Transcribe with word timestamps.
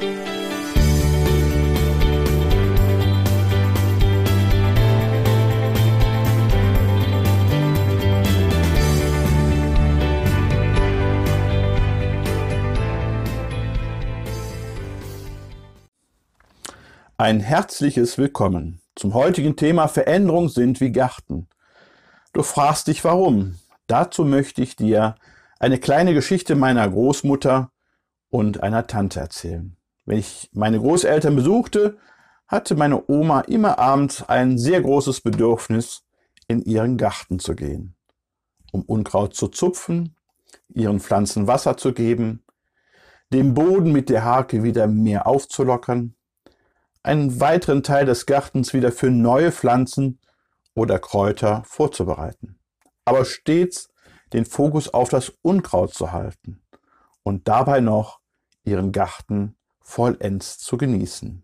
Ein 0.00 0.10
herzliches 17.40 18.18
Willkommen 18.18 18.80
zum 18.94 19.14
heutigen 19.14 19.56
Thema 19.56 19.88
Veränderung 19.88 20.48
sind 20.48 20.80
wie 20.80 20.92
Gärten. 20.92 21.48
Du 22.32 22.44
fragst 22.44 22.86
dich 22.86 23.02
warum. 23.02 23.58
Dazu 23.88 24.24
möchte 24.24 24.62
ich 24.62 24.76
dir 24.76 25.16
eine 25.58 25.78
kleine 25.80 26.14
Geschichte 26.14 26.54
meiner 26.54 26.88
Großmutter 26.88 27.72
und 28.30 28.62
einer 28.62 28.86
Tante 28.86 29.18
erzählen. 29.18 29.77
Wenn 30.08 30.20
ich 30.20 30.48
meine 30.54 30.78
Großeltern 30.78 31.36
besuchte, 31.36 31.98
hatte 32.46 32.74
meine 32.76 33.10
Oma 33.10 33.42
immer 33.42 33.78
abends 33.78 34.26
ein 34.26 34.56
sehr 34.56 34.80
großes 34.80 35.20
Bedürfnis, 35.20 36.02
in 36.46 36.62
ihren 36.62 36.96
Garten 36.96 37.38
zu 37.38 37.54
gehen, 37.54 37.94
um 38.72 38.80
Unkraut 38.80 39.34
zu 39.34 39.48
zupfen, 39.48 40.16
ihren 40.70 40.98
Pflanzen 40.98 41.46
Wasser 41.46 41.76
zu 41.76 41.92
geben, 41.92 42.42
den 43.34 43.52
Boden 43.52 43.92
mit 43.92 44.08
der 44.08 44.24
Hake 44.24 44.62
wieder 44.62 44.86
mehr 44.86 45.26
aufzulockern 45.26 46.14
einen 47.02 47.38
weiteren 47.38 47.82
Teil 47.82 48.06
des 48.06 48.24
Gartens 48.24 48.72
wieder 48.72 48.92
für 48.92 49.10
neue 49.10 49.52
Pflanzen 49.52 50.20
oder 50.74 50.98
Kräuter 50.98 51.64
vorzubereiten. 51.66 52.58
Aber 53.04 53.26
stets 53.26 53.90
den 54.32 54.46
Fokus 54.46 54.88
auf 54.88 55.10
das 55.10 55.34
Unkraut 55.42 55.92
zu 55.92 56.12
halten 56.12 56.62
und 57.22 57.46
dabei 57.46 57.80
noch 57.80 58.20
ihren 58.64 58.90
Garten 58.90 59.57
vollends 59.88 60.58
zu 60.58 60.76
genießen. 60.76 61.42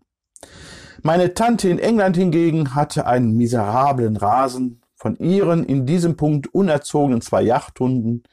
Meine 1.01 1.33
Tante 1.33 1.67
in 1.67 1.79
England 1.79 2.15
hingegen 2.15 2.75
hatte 2.75 3.07
einen 3.07 3.35
miserablen 3.35 4.17
Rasen 4.17 4.81
von 4.95 5.17
ihren 5.17 5.65
in 5.65 5.85
diesem 5.85 6.15
Punkt 6.15 6.53
unerzogenen 6.53 7.21
zwei 7.21 7.41
Yachthunden, 7.41 8.23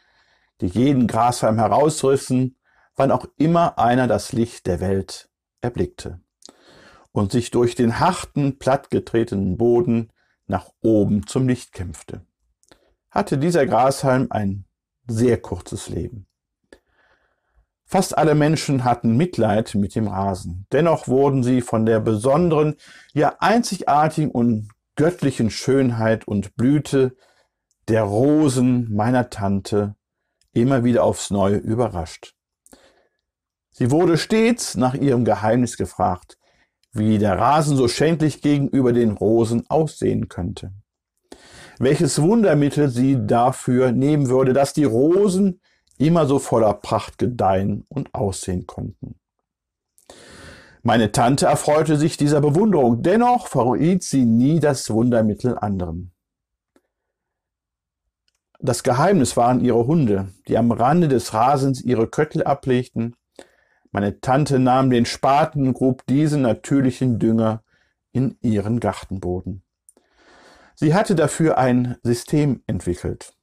die 0.61 0.67
jeden 0.67 1.07
Grashalm 1.07 1.59
herausrissen, 1.59 2.57
wann 2.95 3.11
auch 3.11 3.27
immer 3.39 3.79
einer 3.79 4.07
das 4.07 4.33
Licht 4.33 4.67
der 4.67 4.81
Welt 4.81 5.31
erblickte 5.63 6.21
und 7.13 7.33
sich 7.33 7.51
durch 7.51 7.75
den 7.75 7.99
harten, 7.99 8.59
plattgetretenen 8.59 9.57
Boden 9.57 10.11
nach 10.47 10.69
oben 10.83 11.27
zum 11.27 11.49
Licht 11.49 11.73
kämpfte. 11.73 12.27
Hatte 13.11 13.39
dieser 13.39 13.67
Grashalm 13.67 14.27
ein 14.31 14.67
sehr 15.07 15.41
kurzes 15.41 15.89
Leben. 15.89 16.27
Fast 17.93 18.17
alle 18.17 18.35
Menschen 18.35 18.85
hatten 18.85 19.19
Mitleid 19.19 19.75
mit 19.75 19.95
dem 19.95 20.09
Rasen. 20.09 20.65
Dennoch 20.73 21.09
wurden 21.09 21.43
sie 21.43 21.61
von 21.61 21.85
der 21.85 22.01
besonderen, 22.01 22.77
ja 23.13 23.37
einzigartigen 23.39 24.31
und 24.31 24.71
göttlichen 24.97 25.51
Schönheit 25.51 26.27
und 26.27 26.57
Blüte 26.57 27.15
der 27.89 28.05
Rosen 28.05 28.95
meiner 28.95 29.29
Tante 29.29 29.95
immer 30.55 30.85
wieder 30.85 31.05
aufs 31.05 31.31
Neue 31.31 31.59
überrascht. 31.59 32.35
Sie 33.73 33.91
wurde 33.91 34.17
stets 34.17 34.75
nach 34.75 34.95
ihrem 34.95 35.27
Geheimnis 35.27 35.77
gefragt, 35.77 36.39
wie 36.95 37.19
der 37.19 37.39
Rasen 37.39 37.77
so 37.77 37.89
schändlich 37.89 38.41
gegenüber 38.41 38.95
den 38.95 39.11
Rosen 39.11 39.69
aussehen 39.69 40.31
könnte. 40.31 40.73
Welches 41.79 42.23
Wundermittel 42.23 42.89
sie 42.89 43.19
dafür 43.27 43.93
nehmen 43.93 44.31
würde, 44.31 44.55
dass 44.55 44.73
die 44.73 44.85
Rosen 44.85 45.61
immer 46.07 46.27
so 46.27 46.39
voller 46.39 46.75
Pracht 46.75 47.19
gedeihen 47.19 47.85
und 47.89 48.15
aussehen 48.15 48.67
konnten. 48.67 49.17
Meine 50.83 51.13
Tante 51.13 51.47
erfreute 51.47 51.97
sich 51.97 52.17
dieser 52.17 52.41
Bewunderung, 52.41 53.03
dennoch 53.03 53.47
verriet 53.47 54.03
sie 54.03 54.25
nie 54.25 54.59
das 54.59 54.91
Wundermittel 54.91 55.57
anderen. 55.59 56.13
Das 58.59 58.83
Geheimnis 58.83 59.37
waren 59.37 59.61
ihre 59.61 59.87
Hunde, 59.87 60.29
die 60.49 60.59
am 60.59 60.73
Rande 60.73 61.09
des 61.09 61.35
Rasens 61.35 61.83
ihre 61.83 62.09
Köttel 62.09 62.45
ablegten 62.45 63.17
meine 63.93 64.21
Tante 64.21 64.59
nahm 64.59 64.89
den 64.89 65.05
Spaten 65.05 65.69
und 65.69 65.75
grub 65.75 66.07
diesen 66.07 66.41
natürlichen 66.41 67.19
Dünger 67.19 67.63
in 68.13 68.39
ihren 68.41 68.81
Gartenboden. 68.81 69.63
Sie 70.75 70.95
hatte 70.95 71.15
dafür 71.15 71.59
ein 71.59 71.97
System 72.03 72.63
entwickelt. 72.67 73.37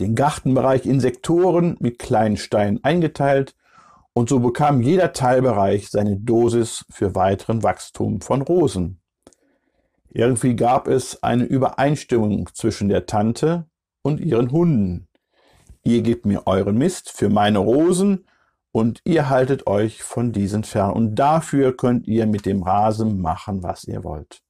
Den 0.00 0.14
Gartenbereich 0.14 0.86
in 0.86 1.00
Sektoren 1.00 1.76
mit 1.80 1.98
kleinen 1.98 2.36
Steinen 2.36 2.82
eingeteilt 2.84 3.54
und 4.12 4.28
so 4.28 4.40
bekam 4.40 4.80
jeder 4.80 5.12
Teilbereich 5.12 5.90
seine 5.90 6.16
Dosis 6.16 6.84
für 6.90 7.14
weiteren 7.14 7.62
Wachstum 7.62 8.20
von 8.20 8.42
Rosen. 8.42 9.00
Irgendwie 10.08 10.56
gab 10.56 10.88
es 10.88 11.22
eine 11.22 11.44
Übereinstimmung 11.44 12.48
zwischen 12.54 12.88
der 12.88 13.04
Tante 13.04 13.66
und 14.02 14.20
ihren 14.20 14.50
Hunden. 14.50 15.08
Ihr 15.82 16.00
gebt 16.00 16.24
mir 16.24 16.46
euren 16.46 16.78
Mist 16.78 17.10
für 17.10 17.28
meine 17.28 17.58
Rosen 17.58 18.26
und 18.72 19.02
ihr 19.04 19.28
haltet 19.28 19.66
euch 19.66 20.02
von 20.02 20.32
diesen 20.32 20.64
fern. 20.64 20.92
Und 20.92 21.16
dafür 21.16 21.76
könnt 21.76 22.06
ihr 22.06 22.26
mit 22.26 22.46
dem 22.46 22.62
Rasen 22.62 23.20
machen, 23.20 23.62
was 23.62 23.84
ihr 23.84 24.04
wollt. 24.04 24.42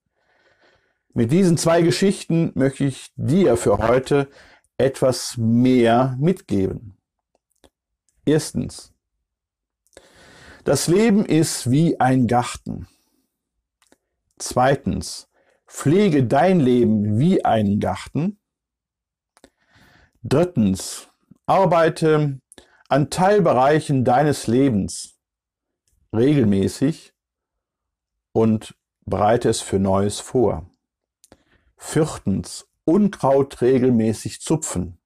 Mit 1.13 1.33
diesen 1.33 1.57
zwei 1.57 1.83
Geschichten 1.83 2.53
möchte 2.55 2.84
ich 2.84 3.13
dir 3.17 3.57
für 3.57 3.78
heute 3.78 4.28
etwas 4.78 5.37
mehr 5.37 6.16
mitgeben. 6.19 6.97
Erstens. 8.25 8.92
Das 10.64 10.88
Leben 10.88 11.25
ist 11.25 11.70
wie 11.70 11.98
ein 12.00 12.26
Garten. 12.26 12.88
Zweitens. 14.38 15.28
Pflege 15.66 16.25
dein 16.25 16.60
Leben 16.60 17.19
wie 17.19 17.44
einen 17.44 17.81
Garten. 17.81 18.38
Drittens. 20.22 21.09
Arbeite 21.47 22.41
an 22.88 23.10
Teilbereichen 23.10 24.04
deines 24.04 24.47
Lebens 24.47 25.16
regelmäßig 26.12 27.15
und 28.32 28.75
bereite 29.04 29.48
es 29.48 29.60
für 29.60 29.78
Neues 29.78 30.20
vor. 30.20 30.69
Viertens, 31.76 32.66
Unkraut 32.86 33.60
regelmäßig 33.62 34.41
zupfen. 34.41 34.98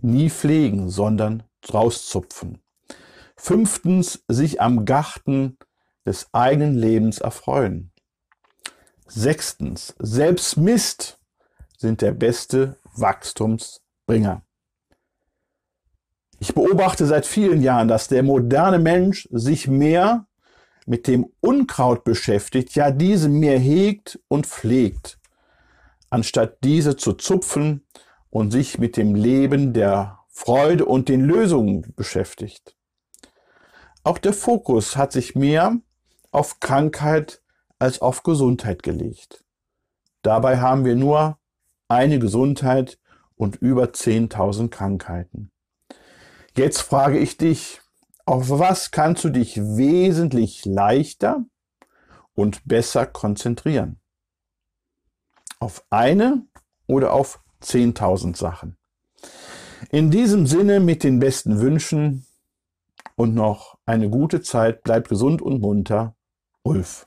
Nie 0.00 0.30
pflegen, 0.30 0.88
sondern 0.88 1.42
rauszupfen. 1.72 2.62
Fünftens, 3.36 4.24
sich 4.28 4.60
am 4.62 4.84
Garten 4.84 5.58
des 6.06 6.32
eigenen 6.32 6.74
Lebens 6.74 7.18
erfreuen. 7.18 7.92
Sechstens, 9.08 9.94
selbst 9.98 10.56
Mist 10.56 11.18
sind 11.76 12.02
der 12.02 12.12
beste 12.12 12.78
Wachstumsbringer. 12.94 14.42
Ich 16.38 16.54
beobachte 16.54 17.06
seit 17.06 17.26
vielen 17.26 17.62
Jahren, 17.62 17.88
dass 17.88 18.08
der 18.08 18.22
moderne 18.22 18.78
Mensch 18.78 19.28
sich 19.32 19.66
mehr 19.66 20.26
mit 20.86 21.08
dem 21.08 21.26
Unkraut 21.40 22.04
beschäftigt, 22.04 22.74
ja 22.76 22.90
diese 22.90 23.28
mehr 23.28 23.58
hegt 23.58 24.20
und 24.28 24.46
pflegt, 24.46 25.15
anstatt 26.10 26.58
diese 26.64 26.96
zu 26.96 27.12
zupfen 27.14 27.86
und 28.30 28.50
sich 28.50 28.78
mit 28.78 28.96
dem 28.96 29.14
Leben 29.14 29.72
der 29.72 30.20
Freude 30.28 30.84
und 30.84 31.08
den 31.08 31.22
Lösungen 31.22 31.94
beschäftigt. 31.96 32.76
Auch 34.04 34.18
der 34.18 34.32
Fokus 34.32 34.96
hat 34.96 35.12
sich 35.12 35.34
mehr 35.34 35.78
auf 36.30 36.60
Krankheit 36.60 37.42
als 37.78 38.00
auf 38.00 38.22
Gesundheit 38.22 38.82
gelegt. 38.82 39.44
Dabei 40.22 40.58
haben 40.58 40.84
wir 40.84 40.96
nur 40.96 41.38
eine 41.88 42.18
Gesundheit 42.18 42.98
und 43.36 43.56
über 43.56 43.84
10.000 43.84 44.70
Krankheiten. 44.70 45.50
Jetzt 46.56 46.80
frage 46.80 47.18
ich 47.18 47.36
dich, 47.36 47.80
auf 48.24 48.50
was 48.50 48.90
kannst 48.90 49.24
du 49.24 49.28
dich 49.30 49.56
wesentlich 49.56 50.64
leichter 50.64 51.44
und 52.34 52.66
besser 52.66 53.06
konzentrieren? 53.06 54.00
Auf 55.58 55.84
eine 55.90 56.46
oder 56.86 57.12
auf 57.12 57.40
10.000 57.62 58.36
Sachen? 58.36 58.76
In 59.90 60.10
diesem 60.10 60.46
Sinne 60.46 60.80
mit 60.80 61.04
den 61.04 61.18
besten 61.18 61.60
Wünschen 61.60 62.26
und 63.14 63.34
noch 63.34 63.78
eine 63.86 64.10
gute 64.10 64.40
Zeit, 64.42 64.82
bleib 64.82 65.08
gesund 65.08 65.42
und 65.42 65.60
munter, 65.60 66.14
Ulf. 66.62 67.06